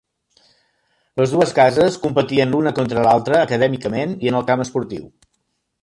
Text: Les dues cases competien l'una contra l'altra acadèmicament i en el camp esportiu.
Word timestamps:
Les 1.21 1.33
dues 1.35 1.53
cases 1.59 1.99
competien 2.07 2.55
l'una 2.55 2.73
contra 2.81 3.05
l'altra 3.09 3.45
acadèmicament 3.49 4.19
i 4.27 4.33
en 4.33 4.41
el 4.41 4.49
camp 4.53 4.65
esportiu. 4.67 5.07